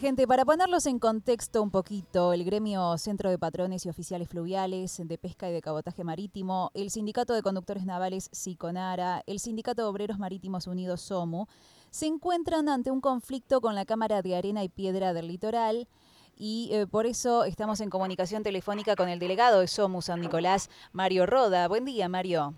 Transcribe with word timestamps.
Gente, 0.00 0.28
para 0.28 0.44
ponerlos 0.44 0.86
en 0.86 1.00
contexto 1.00 1.60
un 1.60 1.72
poquito, 1.72 2.32
el 2.32 2.44
gremio 2.44 2.96
Centro 2.98 3.30
de 3.30 3.38
Patrones 3.38 3.84
y 3.84 3.88
Oficiales 3.88 4.28
Fluviales 4.28 5.02
de 5.04 5.18
Pesca 5.18 5.50
y 5.50 5.52
de 5.52 5.60
Cabotaje 5.60 6.04
Marítimo, 6.04 6.70
el 6.74 6.90
Sindicato 6.90 7.34
de 7.34 7.42
Conductores 7.42 7.84
Navales 7.84 8.28
SICONARA, 8.32 9.22
el 9.26 9.40
Sindicato 9.40 9.82
de 9.82 9.88
Obreros 9.88 10.20
Marítimos 10.20 10.68
Unidos 10.68 11.00
SOMU, 11.00 11.46
se 11.90 12.06
encuentran 12.06 12.68
ante 12.68 12.92
un 12.92 13.00
conflicto 13.00 13.60
con 13.60 13.74
la 13.74 13.84
Cámara 13.86 14.22
de 14.22 14.36
Arena 14.36 14.62
y 14.62 14.68
Piedra 14.68 15.14
del 15.14 15.26
Litoral 15.26 15.88
y 16.36 16.70
eh, 16.72 16.86
por 16.86 17.06
eso 17.06 17.44
estamos 17.44 17.80
en 17.80 17.90
comunicación 17.90 18.44
telefónica 18.44 18.94
con 18.94 19.08
el 19.08 19.18
delegado 19.18 19.60
de 19.60 19.66
SOMU 19.66 20.00
San 20.00 20.20
Nicolás, 20.20 20.70
Mario 20.92 21.26
Roda. 21.26 21.66
Buen 21.66 21.84
día, 21.84 22.08
Mario. 22.08 22.54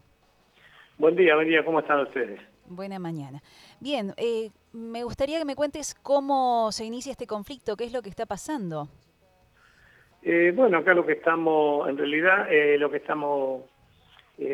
Buen 0.98 1.16
día, 1.16 1.36
buen 1.36 1.48
día, 1.48 1.64
¿cómo 1.64 1.80
están 1.80 2.00
ustedes? 2.00 2.38
Buena 2.70 3.00
mañana. 3.00 3.40
Bien, 3.80 4.12
eh, 4.16 4.50
me 4.72 5.02
gustaría 5.02 5.40
que 5.40 5.44
me 5.44 5.56
cuentes 5.56 5.96
cómo 6.04 6.70
se 6.70 6.84
inicia 6.84 7.10
este 7.10 7.26
conflicto, 7.26 7.76
qué 7.76 7.82
es 7.82 7.92
lo 7.92 8.00
que 8.00 8.10
está 8.10 8.26
pasando. 8.26 8.86
Eh, 10.22 10.52
bueno, 10.54 10.78
acá 10.78 10.94
lo 10.94 11.04
que 11.04 11.14
estamos, 11.14 11.88
en 11.88 11.98
realidad, 11.98 12.46
eh, 12.48 12.78
lo 12.78 12.88
que 12.88 12.98
estamos 12.98 13.64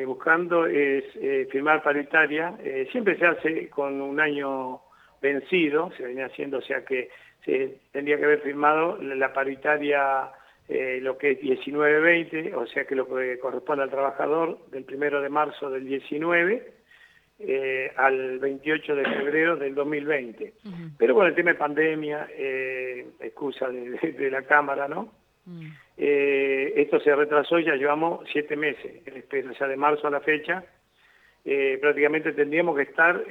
buscando 0.04 0.66
es 0.66 1.04
firmar 1.48 1.80
paritaria. 1.80 2.58
siempre 2.90 3.16
se 3.18 3.24
hace 3.24 3.70
con 3.70 4.00
un 4.00 4.18
año 4.18 4.80
vencido, 5.22 5.92
se 5.96 6.02
venía 6.02 6.26
haciendo, 6.26 6.58
o 6.58 6.62
sea 6.62 6.84
que 6.84 7.08
se 7.44 7.78
tendría 7.92 8.16
que 8.16 8.24
haber 8.24 8.40
firmado 8.40 8.96
la 9.00 9.32
paritaria 9.32 10.32
lo 10.68 11.16
que 11.16 11.32
es 11.32 11.40
19-20, 11.40 12.52
o 12.54 12.66
sea 12.66 12.84
que 12.84 12.96
lo 12.96 13.06
que 13.06 13.38
corresponde 13.38 13.84
al 13.84 13.90
trabajador 13.90 14.58
del 14.70 14.82
primero 14.82 15.20
de 15.20 15.28
marzo 15.28 15.70
del 15.70 15.86
19 15.86 16.75
eh, 17.38 17.92
al 17.96 18.38
28 18.38 18.96
de 18.96 19.04
febrero 19.04 19.56
del 19.56 19.74
2020. 19.74 20.54
Pero 20.96 21.14
con 21.14 21.26
el 21.26 21.34
tema 21.34 21.50
de 21.50 21.58
pandemia, 21.58 22.28
eh, 22.32 23.08
excusa 23.20 23.68
de, 23.68 24.30
la 24.30 24.40
Cámara, 24.42 24.88
¿no? 24.88 25.12
Mm. 25.44 25.66
Eh, 25.98 26.72
esto 26.76 26.98
se 27.00 27.14
retrasó 27.14 27.58
y 27.58 27.66
ya 27.66 27.74
llevamos 27.74 28.26
siete 28.32 28.56
meses, 28.56 29.02
o 29.50 29.54
sea, 29.54 29.68
de 29.68 29.76
marzo 29.76 30.06
a 30.06 30.10
la 30.10 30.20
fecha. 30.20 30.64
prácticamente 31.80 32.32
tendríamos 32.32 32.74
que 32.74 32.82
estar 32.84 33.22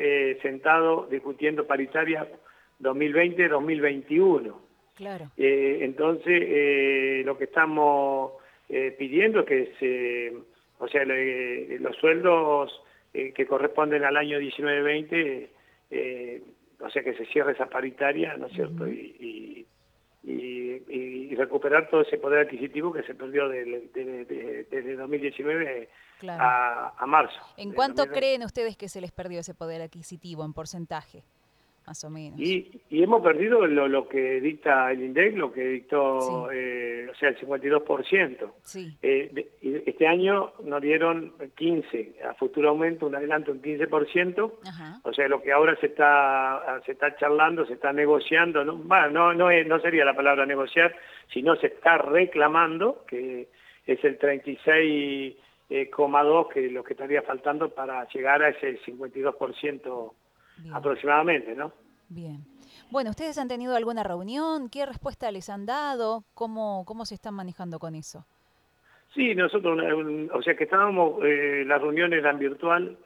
sentados 0.43 1.09
discutiendo 1.09 1.65
paritaria 1.65 2.27
2020-2021. 2.81 4.53
Claro. 4.97 5.31
entonces, 5.35 7.25
lo 7.25 7.37
que 7.39 7.45
estamos 7.45 8.33
pidiendo 8.67 9.39
es 9.39 9.45
que 9.47 9.73
se, 9.79 10.33
o 10.77 10.87
sea, 10.87 11.03
los 11.05 11.95
sueldos 11.97 12.81
eh, 13.15 13.31
que 13.33 13.47
corresponden 13.47 14.03
al 14.03 14.17
año 14.17 14.39
19-20, 14.39 15.47
eh, 15.91 16.43
o 16.81 16.89
sea 16.89 17.01
que 17.01 17.13
se 17.13 17.25
cierre 17.27 17.53
esa 17.53 17.67
paritaria, 17.67 18.35
¿no 18.35 18.47
es 18.47 18.53
cierto? 18.53 18.85
y, 18.87 19.65
recuperar 21.35 21.89
todo 21.89 22.01
ese 22.01 22.17
poder 22.17 22.45
adquisitivo 22.45 22.93
que 22.93 23.03
se 23.03 23.13
perdió 23.13 23.49
desde 23.49 24.95
2019 24.95 25.89
a, 26.29 26.93
a, 26.97 27.05
marzo. 27.05 27.37
¿En 27.57 27.73
cuánto 27.73 28.07
creen 28.07 28.43
ustedes 28.43 28.77
que 28.77 28.87
se 28.87 29.01
les 29.01 29.11
perdió 29.11 29.41
ese 29.41 29.53
poder 29.53 29.81
adquisitivo 29.81 30.45
en 30.45 30.53
porcentaje? 30.53 31.23
Más 31.85 32.03
o 32.03 32.09
menos. 32.09 32.39
Y, 32.39 32.81
y 32.89 33.03
hemos 33.03 33.21
perdido 33.21 33.65
lo, 33.67 34.07
que 34.07 34.41
dicta 34.41 34.91
el 34.91 35.03
INDEC, 35.03 35.35
lo 35.37 35.51
que 35.51 35.65
dictó, 35.67 36.49
eh, 36.51 37.07
o 37.11 37.15
sea, 37.15 37.29
el 37.29 37.39
52%. 37.39 38.51
Sí. 38.63 38.97
Eh, 39.01 39.51
este 39.85 40.07
año 40.07 40.53
nos 40.63 40.81
dieron 40.81 41.33
15, 41.55 42.15
a 42.29 42.33
futuro 42.33 42.69
aumento 42.69 43.07
un 43.07 43.15
adelanto 43.15 43.51
un 43.51 43.61
15%, 43.61 44.51
o 45.03 45.13
sea, 45.13 45.27
lo 45.27 45.41
que 45.41 45.51
ahora 45.51 45.75
se 45.79 45.87
está 45.87 46.81
se 46.85 46.93
está 46.93 47.15
charlando, 47.15 47.65
se 47.65 47.73
está 47.73 47.93
negociando, 47.93 48.63
no, 48.63 48.75
no, 49.09 49.33
no, 49.33 49.51
no 49.51 49.79
sería 49.79 50.05
la 50.05 50.15
palabra 50.15 50.45
negociar, 50.45 50.95
sino 51.33 51.55
se 51.55 51.67
está 51.67 51.97
reclamando, 51.97 53.05
que 53.07 53.47
es 53.85 54.03
el 54.03 54.17
36,2 54.19 55.35
eh, 55.69 55.89
que 56.53 56.69
lo 56.69 56.83
que 56.83 56.93
estaría 56.93 57.21
faltando 57.21 57.69
para 57.69 58.07
llegar 58.09 58.41
a 58.41 58.49
ese 58.49 58.79
52% 58.81 60.13
aproximadamente, 60.73 61.55
¿no? 61.55 61.71
Bien. 62.09 62.43
Bueno, 62.91 63.09
¿ustedes 63.09 63.37
han 63.37 63.47
tenido 63.47 63.75
alguna 63.75 64.03
reunión? 64.03 64.69
¿Qué 64.69 64.85
respuesta 64.85 65.31
les 65.31 65.49
han 65.49 65.65
dado? 65.65 66.23
¿Cómo, 66.33 66.83
cómo 66.85 67.05
se 67.05 67.15
están 67.15 67.33
manejando 67.33 67.79
con 67.79 67.95
eso? 67.95 68.25
Sí, 69.13 69.33
nosotros, 69.33 69.79
o 70.33 70.41
sea 70.41 70.55
que 70.55 70.65
estábamos, 70.65 71.23
eh, 71.23 71.63
las 71.65 71.81
reuniones 71.81 72.19
eran 72.19 72.37
virtual, 72.37 72.97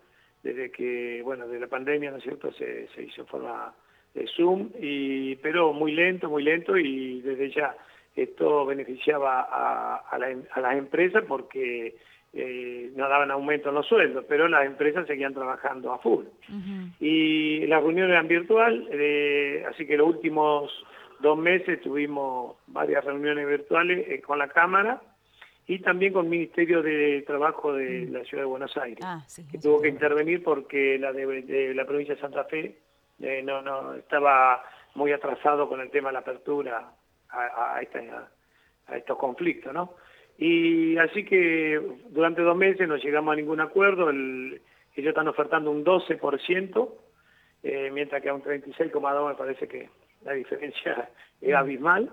desde 0.42 0.72
que, 0.72 1.22
bueno, 1.24 1.48
de 1.48 1.60
la 1.60 1.68
pandemia, 1.68 2.12
¿no 2.12 2.18
es 2.18 2.24
cierto?, 2.24 2.52
se, 2.54 2.88
se 2.90 3.04
hizo 3.04 3.22
en 3.22 3.28
forma 3.28 3.74
de 4.14 4.28
Zoom, 4.36 4.72
y, 4.80 5.36
pero 5.36 5.72
muy 5.72 5.92
lento, 5.92 6.30
muy 6.30 6.44
lento, 6.44 6.78
y 6.78 7.22
desde 7.22 7.52
ya 7.52 7.76
esto 8.16 8.66
beneficiaba 8.66 9.42
a, 9.42 9.96
a, 9.98 10.18
la, 10.18 10.36
a 10.52 10.62
las 10.62 10.78
empresas 10.78 11.24
porque 11.28 11.96
eh, 12.32 12.92
no 12.96 13.10
daban 13.10 13.32
aumento 13.32 13.70
en 13.70 13.76
los 13.76 13.88
sueldos, 13.88 14.24
pero 14.28 14.48
las 14.48 14.66
empresas 14.66 15.08
seguían 15.08 15.34
trabajando 15.34 15.92
a 15.92 15.98
full. 15.98 16.26
Y 17.00 17.66
las 17.66 17.82
reuniones 17.82 18.12
eran 18.12 18.28
virtual, 18.28 18.88
eh, 18.92 19.66
así 19.68 19.88
que 19.88 19.98
los 19.98 20.08
últimos 20.08 20.72
dos 21.22 21.38
meses 21.38 21.82
tuvimos 21.82 22.58
varias 22.68 23.04
reuniones 23.04 23.48
virtuales 23.48 24.08
eh, 24.08 24.22
con 24.22 24.38
la 24.38 24.48
Cámara 24.48 25.02
y 25.66 25.80
también 25.80 26.14
con 26.14 26.26
el 26.26 26.32
Ministerio 26.32 26.84
de 26.84 27.24
Trabajo 27.26 27.74
de 27.74 28.06
mm. 28.06 28.14
la 28.14 28.24
Ciudad 28.26 28.44
de 28.44 28.50
Buenos 28.50 28.78
Aires, 28.78 29.04
ah, 29.04 29.24
que 29.52 29.58
tuvo 29.58 29.82
que 29.82 29.90
intervenir 29.90 30.44
porque 30.44 31.00
la 31.00 31.12
de, 31.12 31.74
la 31.74 31.86
provincia 31.86 32.14
de 32.14 32.22
Santa 32.22 32.44
Fe 32.44 32.78
no, 33.44 33.62
no 33.64 33.96
estaba 33.96 34.64
muy 34.94 35.12
atrasado 35.12 35.68
con 35.68 35.82
el 35.82 35.90
tema 35.90 36.10
de 36.10 36.14
la 36.14 36.20
apertura 36.20 36.92
a, 37.30 37.40
a, 37.40 37.78
a 37.78 38.98
estos 38.98 39.18
conflictos, 39.18 39.74
¿no? 39.74 39.96
Y 40.42 40.98
así 40.98 41.26
que 41.26 41.82
durante 42.12 42.42
dos 42.42 42.56
meses 42.56 42.88
no 42.88 42.96
llegamos 42.96 43.34
a 43.34 43.36
ningún 43.36 43.60
acuerdo, 43.60 44.10
ellos 44.10 44.62
están 44.96 45.28
ofertando 45.28 45.70
un 45.70 45.84
12%, 45.84 46.94
eh, 47.64 47.92
mientras 47.92 48.22
que 48.22 48.30
a 48.30 48.34
un 48.34 48.42
36,2% 48.42 49.28
me 49.28 49.36
parece 49.36 49.68
que 49.68 49.90
la 50.24 50.32
diferencia 50.32 51.10
es 51.42 51.54
abismal. 51.54 52.10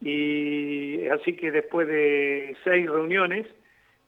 Y 0.00 1.08
así 1.08 1.34
que 1.34 1.50
después 1.50 1.88
de 1.88 2.56
seis 2.62 2.88
reuniones, 2.88 3.48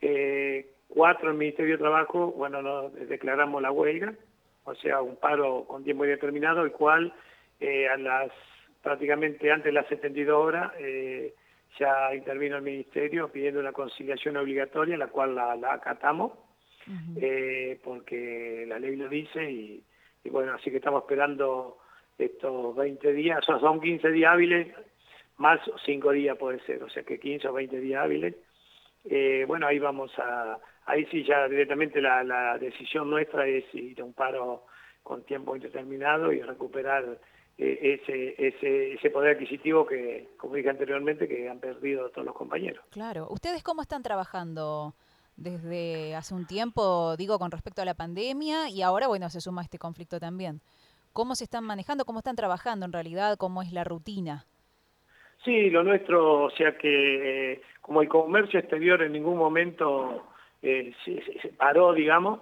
eh, 0.01 0.67
cuatro 0.87 1.29
en 1.29 1.33
el 1.33 1.39
Ministerio 1.39 1.73
de 1.73 1.83
Trabajo, 1.83 2.31
bueno, 2.33 2.63
nos 2.63 2.95
declaramos 2.95 3.61
la 3.61 3.73
huelga, 3.73 4.15
o 4.65 4.75
sea, 4.77 5.03
un 5.03 5.17
paro 5.17 5.65
con 5.65 5.83
tiempo 5.83 6.05
indeterminado, 6.05 6.63
el 6.63 6.71
cual 6.71 7.13
eh, 7.59 7.89
a 7.89 7.97
las 7.97 8.31
prácticamente 8.83 9.51
antes 9.51 9.67
de 9.67 9.73
las 9.73 9.87
72 9.89 10.37
horas 10.37 10.73
eh, 10.79 11.35
ya 11.79 12.15
intervino 12.15 12.57
el 12.57 12.63
Ministerio 12.63 13.31
pidiendo 13.31 13.61
una 13.61 13.73
conciliación 13.73 14.37
obligatoria, 14.37 14.97
la 14.97 15.09
cual 15.09 15.35
la, 15.35 15.53
acatamos, 15.73 16.33
eh, 17.17 17.81
porque 17.83 18.65
la 18.67 18.79
ley 18.79 18.97
lo 18.97 19.09
dice 19.09 19.51
y, 19.51 19.85
bueno, 20.31 20.55
así 20.55 20.71
que 20.71 20.77
estamos 20.79 21.03
esperando 21.03 21.79
estos 22.19 22.77
20 22.77 23.13
días, 23.13 23.39
o 23.41 23.43
sea, 23.43 23.59
son 23.59 23.81
15 23.81 24.11
días 24.11 24.33
hábiles, 24.33 24.75
más 25.39 25.61
5 25.85 26.13
días 26.13 26.37
puede 26.37 26.61
ser, 26.61 26.83
o 26.83 26.91
sea 26.91 27.03
que 27.03 27.19
15 27.19 27.49
o 27.49 27.53
20 27.53 27.81
días 27.81 28.03
hábiles. 28.03 28.35
Eh, 29.05 29.45
bueno, 29.49 29.67
ahí 29.67 29.79
vamos 29.79 30.17
a, 30.19 30.59
ahí 30.87 31.05
sí 31.07 31.25
ya 31.25 31.49
directamente 31.49 32.01
la, 32.01 32.23
la 32.23 32.59
decisión 32.59 33.11
nuestra 33.11 33.47
es 33.47 33.65
ir 33.75 34.01
a 34.01 34.05
un 34.05 34.13
paro 34.13 34.67
con 35.03 35.25
tiempo 35.25 35.57
indeterminado 35.57 36.33
y 36.33 36.41
recuperar 36.43 37.19
ese, 37.59 38.35
ese, 38.39 38.95
ese 38.95 39.11
poder 39.11 39.37
adquisitivo 39.37 39.87
que, 39.87 40.29
como 40.37 40.55
dije 40.55 40.71
anteriormente, 40.71 41.29
que 41.29 41.49
han 41.49 41.61
perdido 41.61 42.11
todos 42.11 42.25
los 42.25 42.35
compañeros. 42.35 42.85
Claro. 42.91 43.29
¿Ustedes 43.31 43.63
cómo 43.63 43.83
están 43.83 44.03
trabajando 44.03 44.95
desde 45.37 46.15
hace 46.15 46.35
un 46.35 46.47
tiempo, 46.47 47.17
digo, 47.17 47.39
con 47.39 47.51
respecto 47.51 47.83
a 47.83 47.85
la 47.85 47.95
pandemia 47.95 48.69
y 48.69 48.83
ahora, 48.83 49.07
bueno, 49.07 49.29
se 49.31 49.41
suma 49.41 49.63
este 49.63 49.79
conflicto 49.79 50.19
también? 50.19 50.61
¿Cómo 51.13 51.35
se 51.35 51.45
están 51.45 51.65
manejando? 51.65 52.05
¿Cómo 52.05 52.21
están 52.21 52.37
trabajando 52.37 52.87
en 52.87 52.93
realidad? 52.93 53.37
¿Cómo 53.37 53.63
es 53.63 53.73
la 53.73 53.85
rutina? 53.85 54.45
Sí, 55.45 55.71
lo 55.71 55.83
nuestro, 55.83 56.45
o 56.45 56.51
sea 56.53 56.77
que 56.79 57.53
eh, 57.53 57.63
como 57.81 58.01
el 58.01 58.09
comercio 58.09 58.61
exterior 58.61 59.03
en 59.03 59.13
ningún 59.13 59.37
momento 59.37 60.25
eh, 60.63 60.95
se, 61.05 61.49
paró, 61.51 61.93
digamos, 61.93 62.41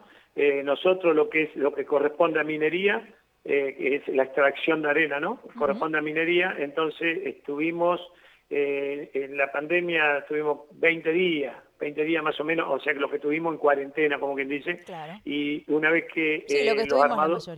nosotros 0.65 1.15
lo 1.15 1.29
que 1.29 1.43
es 1.43 1.57
lo 1.57 1.75
que 1.75 1.85
corresponde 1.85 2.41
a 2.41 2.45
minería, 2.45 3.07
eh, 3.45 3.75
que 3.77 3.97
es 3.97 4.09
la 4.09 4.25
extracción 4.25 4.83
de 4.83 4.91
arena, 4.91 5.19
¿no? 5.19 5.41
Corresponde 5.59 5.99
a 5.99 6.03
minería, 6.03 6.55
entonces 6.59 7.21
estuvimos, 7.25 7.99
eh, 8.51 9.11
en 9.15 9.37
la 9.37 9.51
pandemia 9.51 10.19
estuvimos 10.19 10.67
20 10.73 11.11
días, 11.11 11.57
20 11.79 12.05
días 12.05 12.23
más 12.23 12.39
o 12.39 12.45
menos, 12.45 12.69
o 12.69 12.79
sea 12.81 12.93
que 12.93 13.01
lo 13.01 13.09
que 13.09 13.19
tuvimos 13.19 13.55
en 13.55 13.59
cuarentena, 13.59 14.19
como 14.19 14.35
quien 14.35 14.49
dice, 14.49 14.81
y 15.25 15.65
una 15.73 15.91
vez 15.91 16.05
que, 16.13 16.45
eh, 16.49 16.87
los 16.87 17.03
armadores, 17.03 17.49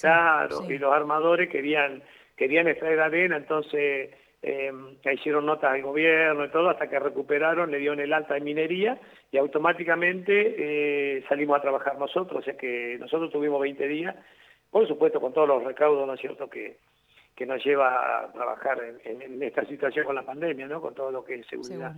claro, 0.00 0.70
y 0.70 0.78
los 0.78 0.92
armadores 0.92 1.50
querían, 1.50 2.02
querían 2.34 2.66
extraer 2.66 2.98
arena, 2.98 3.36
entonces 3.36 4.10
eh, 4.40 4.72
hicieron 5.12 5.44
notas 5.44 5.72
al 5.72 5.82
gobierno 5.82 6.46
y 6.46 6.50
todo, 6.50 6.70
hasta 6.70 6.88
que 6.88 6.98
recuperaron, 6.98 7.70
le 7.70 7.78
dieron 7.78 8.00
el 8.00 8.14
alta 8.14 8.32
de 8.32 8.40
minería 8.40 8.98
y 9.30 9.36
automáticamente 9.36 11.22
salimos 11.28 11.58
a 11.58 11.62
trabajar 11.62 11.98
nosotros, 11.98 12.40
o 12.40 12.42
sea 12.42 12.56
que 12.56 12.96
nosotros 12.98 13.30
tuvimos 13.30 13.60
20 13.60 13.86
días 13.88 14.16
por 14.70 14.86
supuesto 14.86 15.20
con 15.20 15.32
todos 15.32 15.48
los 15.48 15.64
recaudos, 15.64 16.06
¿no 16.06 16.14
es 16.14 16.20
cierto?, 16.20 16.48
que, 16.48 16.78
que 17.34 17.46
nos 17.46 17.64
lleva 17.64 18.24
a 18.24 18.32
trabajar 18.32 18.78
en, 19.04 19.42
esta 19.42 19.64
situación 19.64 20.04
con 20.04 20.14
la 20.14 20.24
pandemia, 20.24 20.66
¿no? 20.66 20.80
Con 20.80 20.94
todo 20.94 21.10
lo 21.10 21.24
que 21.24 21.36
es 21.36 21.46
seguridad 21.46 21.94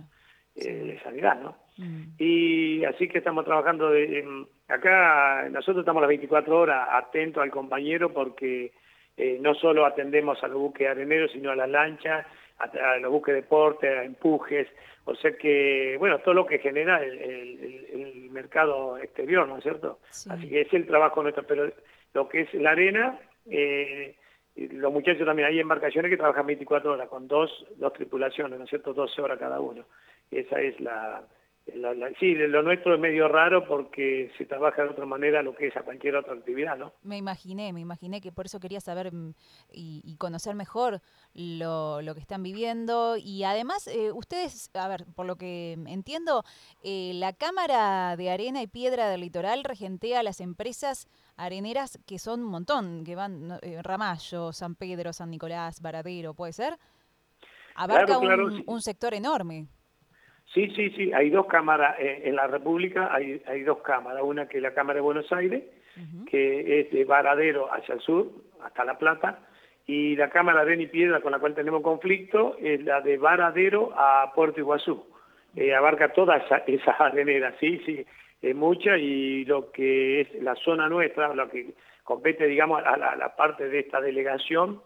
eh, 0.55 0.99
sanidad, 1.03 1.39
¿no? 1.41 1.55
Mm. 1.77 2.03
Y 2.17 2.83
así 2.85 3.07
que 3.07 3.19
estamos 3.19 3.45
trabajando 3.45 3.89
de, 3.89 4.45
acá, 4.67 5.47
nosotros 5.49 5.79
estamos 5.79 6.01
las 6.01 6.09
24 6.09 6.59
horas 6.59 6.87
atentos 6.91 7.41
al 7.41 7.51
compañero 7.51 8.11
porque 8.13 8.73
eh, 9.17 9.37
no 9.39 9.53
solo 9.55 9.85
atendemos 9.85 10.43
a 10.43 10.47
los 10.47 10.57
buques 10.57 10.87
areneros, 10.87 11.31
sino 11.31 11.51
a 11.51 11.55
las 11.55 11.69
lanchas, 11.69 12.25
a, 12.59 12.97
los 12.97 13.11
buques 13.11 13.33
de 13.33 13.41
deporte, 13.41 13.87
a 13.87 14.03
empujes, 14.03 14.67
o 15.05 15.15
sea 15.15 15.31
que, 15.31 15.95
bueno, 15.97 16.19
todo 16.19 16.33
lo 16.33 16.45
que 16.45 16.59
genera 16.59 17.01
el, 17.03 18.29
mercado 18.31 18.97
exterior, 18.97 19.45
¿no 19.45 19.57
es 19.57 19.63
cierto? 19.63 19.99
Así 20.09 20.47
que 20.47 20.61
es 20.61 20.73
el 20.73 20.87
trabajo 20.87 21.21
nuestro, 21.21 21.43
pero 21.43 21.69
lo 22.13 22.27
que 22.27 22.41
es 22.41 22.53
la 22.53 22.71
arena, 22.71 23.19
eh, 23.49 24.15
los 24.55 24.91
muchachos 24.91 25.25
también, 25.25 25.47
hay 25.47 25.59
embarcaciones 25.59 26.09
que 26.09 26.17
trabajan 26.17 26.45
24 26.45 26.93
horas 26.93 27.09
con 27.09 27.27
dos, 27.27 27.65
dos 27.77 27.93
tripulaciones, 27.93 28.57
¿no 28.57 28.65
es 28.65 28.69
cierto? 28.69 28.93
12 28.93 29.21
horas 29.21 29.39
cada 29.39 29.59
uno. 29.59 29.85
Esa 30.29 30.59
es 30.59 30.79
la, 30.79 31.23
sí, 32.19 32.33
lo 32.35 32.63
nuestro 32.63 32.95
es 32.95 32.99
medio 32.99 33.27
raro 33.27 33.65
porque 33.67 34.31
se 34.37 34.45
trabaja 34.45 34.83
de 34.83 34.89
otra 34.89 35.05
manera 35.05 35.41
lo 35.41 35.55
que 35.55 35.67
es 35.67 35.77
a 35.77 35.83
cualquier 35.83 36.15
otra 36.15 36.33
actividad, 36.33 36.77
¿no? 36.77 36.93
Me 37.03 37.17
imaginé, 37.17 37.73
me 37.73 37.79
imaginé 37.79 38.21
que 38.21 38.31
por 38.31 38.45
eso 38.45 38.59
quería 38.59 38.79
saber 38.79 39.13
mm, 39.13 39.33
y, 39.71 40.15
conocer 40.17 40.55
mejor 40.55 41.01
lo, 41.33 42.01
lo, 42.01 42.13
que 42.13 42.19
están 42.19 42.43
viviendo. 42.43 43.15
Y 43.17 43.43
además, 43.43 43.87
eh, 43.87 44.11
ustedes, 44.11 44.69
a 44.75 44.87
ver, 44.87 45.05
por 45.15 45.25
lo 45.25 45.35
que 45.35 45.73
entiendo, 45.87 46.43
eh, 46.83 47.11
la 47.15 47.33
Cámara 47.33 48.15
de 48.15 48.29
Arena 48.29 48.61
y 48.61 48.67
Piedra 48.67 49.09
del 49.09 49.21
Litoral 49.21 49.63
regentea 49.63 50.23
las 50.23 50.41
empresas 50.41 51.07
areneras 51.37 51.99
que 52.05 52.19
son 52.19 52.41
un 52.41 52.49
montón, 52.49 53.03
que 53.03 53.15
van 53.15 53.59
eh, 53.61 53.81
Ramallo, 53.81 54.53
San 54.53 54.75
Pedro, 54.75 55.13
San 55.13 55.31
Nicolás, 55.31 55.81
Varadero, 55.81 56.33
¿puede 56.33 56.53
ser? 56.53 56.77
Abarca 57.75 58.17
un, 58.17 58.63
un 58.65 58.81
sector 58.81 59.13
enorme. 59.13 59.67
Sí, 60.53 60.69
sí, 60.75 60.89
sí, 60.91 61.13
hay 61.13 61.29
dos 61.29 61.45
cámaras 61.45 61.97
eh, 61.99 62.23
en 62.25 62.35
la 62.35 62.47
República, 62.47 63.13
hay, 63.13 63.41
hay 63.47 63.63
dos 63.63 63.77
cámaras, 63.79 64.21
una 64.23 64.49
que 64.49 64.57
es 64.57 64.63
la 64.63 64.73
Cámara 64.73 64.95
de 64.95 65.01
Buenos 65.01 65.31
Aires, 65.31 65.63
que 66.29 66.79
es 66.79 66.91
de 66.91 67.05
Varadero 67.05 67.71
hacia 67.73 67.95
el 67.95 68.01
sur, 68.01 68.27
hasta 68.61 68.83
La 68.83 68.97
Plata, 68.97 69.39
y 69.87 70.15
la 70.15 70.29
Cámara 70.29 70.65
de 70.65 70.87
Piedra 70.87 71.21
con 71.21 71.31
la 71.31 71.39
cual 71.39 71.55
tenemos 71.55 71.81
conflicto 71.81 72.57
es 72.61 72.83
la 72.83 73.01
de 73.01 73.17
Varadero 73.17 73.91
a 73.95 74.31
Puerto 74.35 74.59
Iguazú. 74.59 75.05
Eh, 75.55 75.73
abarca 75.73 76.13
todas 76.13 76.43
esas 76.43 76.63
esa 76.67 76.91
areneras, 76.93 77.55
sí, 77.59 77.81
sí, 77.85 78.05
es 78.41 78.55
mucha, 78.55 78.97
y 78.97 79.45
lo 79.45 79.71
que 79.71 80.21
es 80.21 80.33
la 80.41 80.55
zona 80.55 80.89
nuestra, 80.89 81.33
lo 81.33 81.49
que 81.49 81.73
compete, 82.03 82.45
digamos, 82.45 82.83
a 82.85 83.15
la 83.15 83.35
parte 83.35 83.69
de 83.69 83.79
esta 83.79 84.01
delegación, 84.01 84.81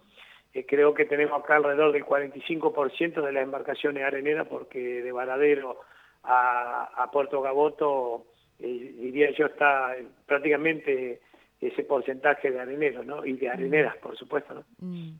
creo 0.63 0.93
que 0.93 1.05
tenemos 1.05 1.41
acá 1.41 1.57
alrededor 1.57 1.91
del 1.91 2.05
45% 2.05 3.21
de 3.21 3.31
las 3.33 3.43
embarcaciones 3.43 4.03
areneras 4.03 4.47
porque 4.47 5.01
de 5.01 5.11
Varadero 5.11 5.81
a, 6.23 7.09
Puerto 7.11 7.41
Gaboto, 7.41 8.25
eh, 8.59 8.93
diría 8.97 9.31
yo, 9.37 9.47
está 9.47 9.95
prácticamente 10.25 11.21
ese 11.59 11.83
porcentaje 11.83 12.51
de 12.51 12.59
areneros, 12.59 13.05
¿no? 13.05 13.25
Y 13.25 13.33
de 13.33 13.49
areneras, 13.49 13.95
por 13.97 14.17
supuesto, 14.17 14.53
¿no? 14.53 14.65
Mm. 14.79 15.19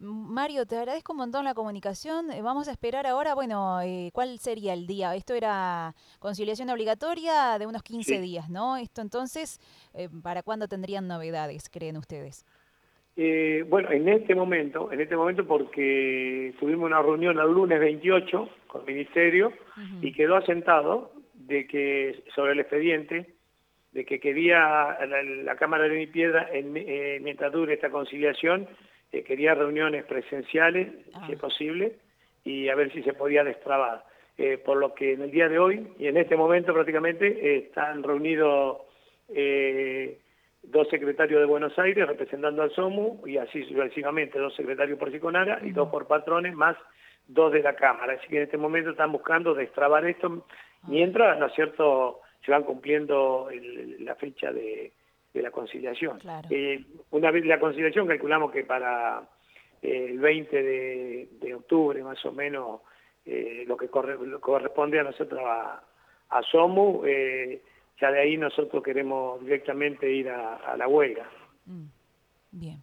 Mario, 0.00 0.64
te 0.64 0.76
agradezco 0.76 1.12
un 1.12 1.18
montón 1.18 1.44
la 1.44 1.54
comunicación. 1.54 2.30
Eh, 2.30 2.40
vamos 2.40 2.68
a 2.68 2.70
esperar 2.70 3.06
ahora, 3.06 3.34
bueno, 3.34 3.80
eh, 3.80 4.10
¿cuál 4.12 4.38
sería 4.38 4.72
el 4.72 4.86
día? 4.86 5.16
Esto 5.16 5.34
era 5.34 5.94
conciliación 6.20 6.70
obligatoria 6.70 7.58
de 7.58 7.66
unos 7.66 7.82
15 7.82 8.20
días, 8.20 8.48
¿no? 8.48 8.76
Esto 8.76 9.02
entonces, 9.02 9.60
¿para 10.22 10.44
cuándo 10.44 10.68
tendrían 10.68 11.08
novedades, 11.08 11.68
creen 11.68 11.96
ustedes? 11.96 12.44
Eh, 13.20 13.64
bueno, 13.68 13.90
en 13.90 14.08
este 14.08 14.32
momento, 14.36 14.92
en 14.92 15.00
este 15.00 15.16
momento 15.16 15.44
porque 15.44 16.54
tuvimos 16.60 16.86
una 16.86 17.02
reunión 17.02 17.36
el 17.36 17.52
lunes 17.52 17.80
28 17.80 18.48
con 18.68 18.82
el 18.82 18.86
Ministerio 18.86 19.52
y 20.00 20.12
quedó 20.12 20.36
asentado 20.36 21.10
de 21.34 21.66
que 21.66 22.22
sobre 22.36 22.52
el 22.52 22.60
expediente 22.60 23.26
de 23.90 24.04
que 24.04 24.20
quería 24.20 24.96
la, 25.44 25.56
Cámara 25.56 25.88
de 25.88 26.06
Piedra, 26.06 26.48
en, 26.52 26.76
eh, 26.76 27.18
mientras 27.20 27.50
dure 27.50 27.74
esta 27.74 27.90
conciliación, 27.90 28.68
eh, 29.10 29.24
quería 29.24 29.56
reuniones 29.56 30.04
presenciales, 30.04 30.86
si 31.26 31.32
es 31.32 31.38
ah. 31.38 31.40
posible, 31.40 31.96
y 32.44 32.68
a 32.68 32.76
ver 32.76 32.92
si 32.92 33.02
se 33.02 33.14
podía 33.14 33.42
destrabar. 33.42 34.04
por 34.64 34.76
lo 34.76 34.94
que 34.94 35.14
en 35.14 35.22
el 35.22 35.32
día 35.32 35.48
de 35.48 35.58
hoy 35.58 35.88
y 35.98 36.06
en 36.06 36.16
este 36.16 36.36
momento 36.36 36.72
prácticamente 36.72 37.56
están 37.56 38.04
reunidos 38.04 38.78
dos 40.70 40.88
secretarios 40.88 41.40
de 41.40 41.46
Buenos 41.46 41.78
Aires 41.78 42.06
representando 42.06 42.62
al 42.62 42.70
SOMU 42.72 43.26
y 43.26 43.38
así 43.38 43.64
sucesivamente, 43.64 44.38
dos 44.38 44.54
secretarios 44.54 44.98
por 44.98 45.10
Siconara 45.10 45.60
y 45.62 45.72
dos 45.72 45.88
por 45.88 46.06
patrones, 46.06 46.54
más 46.54 46.76
dos 47.26 47.52
de 47.52 47.62
la 47.62 47.74
Cámara. 47.74 48.14
Así 48.14 48.28
que 48.28 48.36
en 48.36 48.42
este 48.44 48.56
momento 48.56 48.90
están 48.90 49.12
buscando 49.12 49.54
destrabar 49.54 50.04
esto 50.06 50.44
mientras, 50.86 51.38
¿no 51.38 51.46
es 51.46 51.54
cierto?, 51.54 52.20
se 52.44 52.52
van 52.52 52.62
cumpliendo 52.62 53.48
la 54.00 54.14
fecha 54.14 54.52
de, 54.52 54.92
la 55.34 55.50
conciliación. 55.50 56.18
Eh, 56.50 56.84
una 57.10 57.30
vez 57.30 57.46
la 57.46 57.60
conciliación 57.60 58.08
calculamos 58.08 58.50
que 58.50 58.64
para 58.64 59.22
eh, 59.80 60.08
el 60.10 60.18
20 60.18 60.62
de, 60.62 61.54
octubre 61.54 62.02
más 62.02 62.24
o 62.24 62.32
menos 62.32 62.80
eh, 63.24 63.64
lo 63.66 63.76
que 63.76 63.88
corresponde 63.88 64.98
a 64.98 65.04
nosotros 65.04 65.40
a, 65.44 65.82
a 66.30 66.42
SOMU 66.42 67.02
ya 68.00 68.10
de 68.10 68.20
ahí 68.20 68.36
nosotros 68.36 68.82
queremos 68.82 69.40
directamente 69.40 70.10
ir 70.10 70.28
a, 70.28 70.76
la 70.76 70.88
huelga. 70.88 71.28
Mm, 71.66 71.86
bien. 72.52 72.82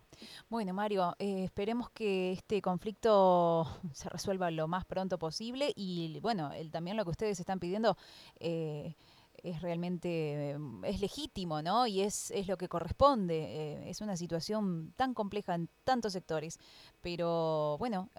Bueno, 0.49 0.73
Mario, 0.73 1.15
eh, 1.19 1.43
esperemos 1.45 1.89
que 1.89 2.33
este 2.33 2.61
conflicto 2.61 3.65
se 3.93 4.09
resuelva 4.09 4.51
lo 4.51 4.67
más 4.67 4.85
pronto 4.85 5.17
posible 5.17 5.71
y, 5.75 6.19
bueno, 6.21 6.51
el, 6.53 6.71
también 6.71 6.97
lo 6.97 7.03
que 7.03 7.11
ustedes 7.11 7.39
están 7.39 7.59
pidiendo 7.59 7.97
eh, 8.39 8.95
es 9.43 9.61
realmente, 9.61 10.55
mm, 10.57 10.85
es 10.85 10.99
legítimo, 10.99 11.61
¿no? 11.61 11.87
Y 11.87 12.01
es, 12.01 12.31
es 12.31 12.47
lo 12.47 12.57
que 12.57 12.67
corresponde. 12.67 13.35
Eh, 13.35 13.89
es 13.89 14.01
una 14.01 14.17
situación 14.17 14.93
tan 14.95 15.13
compleja 15.13 15.55
en 15.55 15.69
tantos 15.83 16.13
sectores, 16.13 16.59
pero, 17.01 17.77
bueno, 17.79 18.09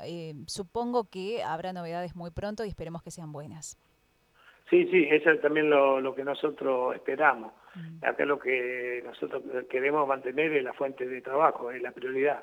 supongo 0.47 1.05
que 1.05 1.43
habrá 1.43 1.73
novedades 1.73 2.17
muy 2.17 2.31
pronto 2.31 2.65
y 2.65 2.69
esperemos 2.69 3.03
que 3.03 3.11
sean 3.11 3.33
buenas. 3.33 3.77
Sí, 4.69 4.87
sí, 4.91 5.07
eso 5.11 5.31
es 5.31 5.41
también 5.41 5.71
lo, 5.71 6.15
que 6.15 6.25
nosotros 6.25 6.95
esperamos. 6.97 7.53
Mm. 7.75 8.05
Acá 8.05 8.25
lo 8.25 8.39
que 8.39 9.03
nosotros 9.05 9.43
queremos 9.71 10.09
mantener 10.09 10.53
es 10.53 10.65
la 10.65 10.73
fuente 10.73 11.07
de 11.07 11.21
trabajo, 11.21 11.71
es 11.71 11.81
la 11.81 11.93
prioridad. 11.93 12.43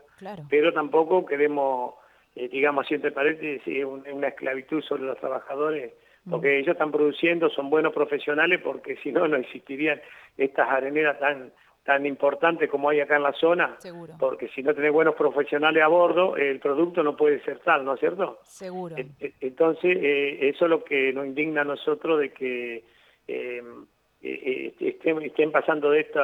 Pero 0.49 0.71
tampoco 0.71 1.25
queremos, 1.25 1.95
eh, 2.35 2.47
digamos 2.47 2.85
así 2.85 2.95
entre 2.95 3.11
paréntesis, 3.11 3.85
una 3.85 4.29
esclavitud 4.29 4.81
sobre 4.83 5.03
los 5.03 5.19
trabajadores, 5.19 5.93
porque 6.29 6.47
mm. 6.47 6.59
ellos 6.61 6.73
están 6.73 6.91
produciendo, 6.91 7.49
son 7.49 7.69
buenos 7.69 7.93
profesionales, 7.93 8.61
porque 8.63 8.95
si 8.97 9.11
no, 9.11 9.27
no 9.27 9.35
existirían 9.35 9.99
estas 10.37 10.69
areneras 10.69 11.19
tan 11.19 11.51
tan 11.83 12.05
importante 12.05 12.69
como 12.69 12.89
hay 12.89 13.01
acá 13.01 13.17
en 13.17 13.23
la 13.23 13.33
zona, 13.33 13.77
porque 14.17 14.47
si 14.49 14.63
no 14.63 14.73
tenés 14.73 14.93
buenos 14.93 15.15
profesionales 15.15 15.83
a 15.83 15.87
bordo, 15.87 16.37
el 16.37 16.59
producto 16.59 17.03
no 17.03 17.17
puede 17.17 17.41
ser 17.43 17.59
tal, 17.59 17.83
¿no 17.83 17.95
es 17.95 17.99
cierto? 17.99 18.39
Seguro. 18.43 18.95
Entonces, 19.41 19.97
eh, 20.01 20.49
eso 20.49 20.65
es 20.65 20.69
lo 20.69 20.83
que 20.83 21.11
nos 21.11 21.25
indigna 21.25 21.61
a 21.61 21.65
nosotros 21.65 22.19
de 22.19 22.31
que 22.31 22.83
em, 23.27 23.85
e, 24.21 24.73
estén, 24.79 25.21
estén, 25.23 25.51
pasando 25.51 25.89
de 25.89 26.01
esto 26.01 26.21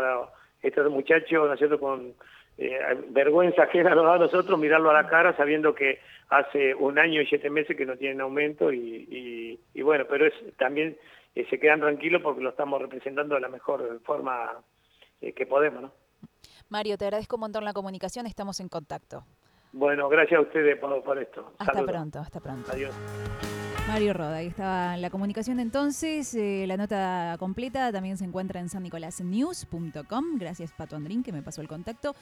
estos 0.61 0.89
muchachos, 0.89 1.47
¿no 1.47 1.53
es 1.53 1.59
cierto?, 1.59 1.79
con 1.79 2.13
eh, 2.57 2.79
vergüenza 3.09 3.63
ajena 3.63 3.95
nos 3.95 4.05
da 4.05 4.15
a 4.15 4.19
nosotros 4.19 4.59
mirarlo 4.59 4.89
a 4.89 4.93
la 4.93 5.07
cara 5.07 5.35
sabiendo 5.35 5.73
que 5.73 5.99
hace 6.29 6.75
un 6.75 6.99
año 6.99 7.21
y 7.21 7.25
siete 7.25 7.49
meses 7.49 7.77
que 7.77 7.85
no 7.85 7.95
tienen 7.95 8.21
aumento 8.21 8.71
y, 8.71 9.57
y, 9.73 9.81
bueno, 9.81 10.05
pero 10.09 10.25
es 10.25 10.33
también 10.57 10.97
eh, 11.35 11.45
se 11.49 11.57
quedan 11.57 11.79
tranquilos 11.79 12.21
porque 12.21 12.41
lo 12.41 12.49
estamos 12.49 12.81
representando 12.81 13.35
de 13.35 13.41
la 13.41 13.47
mejor 13.47 14.01
forma 14.03 14.51
eh, 15.21 15.33
que 15.33 15.45
podemos, 15.45 15.81
¿no? 15.81 15.91
Mario, 16.69 16.97
te 16.97 17.05
agradezco 17.05 17.35
un 17.35 17.41
montón 17.41 17.65
la 17.65 17.73
comunicación, 17.73 18.27
estamos 18.27 18.59
en 18.59 18.69
contacto. 18.69 19.25
Bueno, 19.71 20.09
gracias 20.09 20.39
a 20.39 20.41
ustedes 20.41 20.79
por, 20.79 21.21
esto. 21.21 21.53
Hasta 21.57 21.83
pronto, 21.83 22.19
hasta 22.19 22.39
pronto. 22.39 22.71
Adiós. 22.71 22.93
Mario 23.87 24.13
Roda, 24.13 24.35
ahí 24.35 24.47
estaba 24.47 24.97
la 24.97 25.09
comunicación 25.09 25.59
entonces, 25.59 26.35
eh, 26.35 26.65
la 26.67 26.77
nota 26.77 27.35
completa 27.39 27.91
también 27.91 28.17
se 28.17 28.25
encuentra 28.25 28.59
en 28.59 28.69
sannicolasnews.com, 28.69 30.37
gracias 30.37 30.71
Pato 30.73 30.95
Andrín 30.95 31.23
que 31.23 31.31
me 31.31 31.41
pasó 31.41 31.61
el 31.61 31.67
contacto 31.67 32.13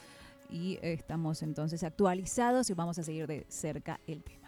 y 0.49 0.79
estamos 0.81 1.43
entonces 1.43 1.83
actualizados 1.83 2.69
y 2.69 2.73
vamos 2.73 2.99
a 2.99 3.03
seguir 3.03 3.27
de 3.27 3.45
cerca 3.49 3.99
el 4.07 4.23
tema. 4.23 4.47